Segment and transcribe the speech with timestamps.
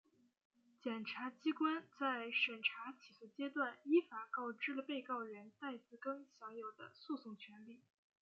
[0.79, 7.79] 检察机关在审查起诉阶段依法告知了被告人戴自更享有的诉讼权利